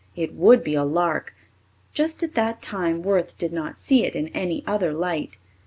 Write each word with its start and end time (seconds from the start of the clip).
It 0.15 0.33
would 0.33 0.63
be 0.63 0.73
a 0.73 0.83
lark 0.83 1.35
just 1.93 2.23
at 2.23 2.33
that 2.33 2.59
time 2.59 3.03
Worth 3.03 3.37
did 3.37 3.53
not 3.53 3.77
see 3.77 4.03
it 4.03 4.15
in 4.15 4.29
any 4.29 4.63
other 4.65 4.91
light. 4.93 5.37